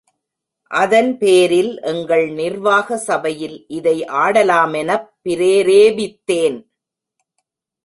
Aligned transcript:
அதன்பேரில் 0.71 1.81
எங்கள் 1.81 2.29
நிர்வாக 2.31 2.97
சபையில் 2.97 3.65
இதை 3.67 3.95
ஆடலாமெனப் 4.23 5.07
பிரேரேபித்தேன். 5.23 6.59